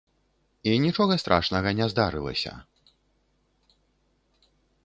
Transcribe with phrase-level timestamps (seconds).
[0.69, 2.53] І нічога страшнага не здарылася.